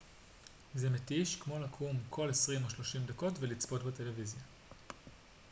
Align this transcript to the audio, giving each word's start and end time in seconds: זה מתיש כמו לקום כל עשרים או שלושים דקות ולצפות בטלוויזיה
זה 0.75 0.89
מתיש 0.89 1.35
כמו 1.35 1.59
לקום 1.59 1.97
כל 2.09 2.29
עשרים 2.29 2.63
או 2.65 2.69
שלושים 2.69 3.01
דקות 3.05 3.33
ולצפות 3.39 3.83
בטלוויזיה 3.83 4.41